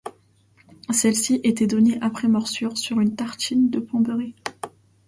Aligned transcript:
Celle-ci 0.89 1.41
était 1.43 1.67
donnée, 1.67 1.99
après 2.01 2.27
morsure, 2.27 2.75
sur 2.75 2.99
une 3.01 3.15
tartine 3.15 3.69
de 3.69 3.77
pain 3.79 3.99
beurré. 3.99 4.33